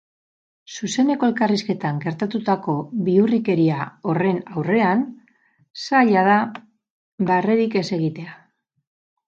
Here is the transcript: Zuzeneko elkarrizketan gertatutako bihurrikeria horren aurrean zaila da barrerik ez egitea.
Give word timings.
Zuzeneko 0.77 1.27
elkarrizketan 1.31 1.99
gertatutako 2.05 2.75
bihurrikeria 3.11 3.85
horren 4.13 4.41
aurrean 4.57 5.05
zaila 5.85 6.25
da 6.33 6.41
barrerik 7.31 7.81
ez 7.87 7.89
egitea. 8.03 8.39